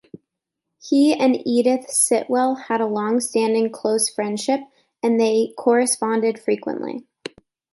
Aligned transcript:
He 0.81 1.13
and 1.13 1.37
Edith 1.45 1.91
Sitwell 1.91 2.55
had 2.55 2.81
a 2.81 2.87
long-standing 2.87 3.69
close 3.69 4.09
friendship 4.09 4.61
and 5.03 5.19
they 5.19 5.53
corresponded 5.59 6.39
frequently. 6.39 7.05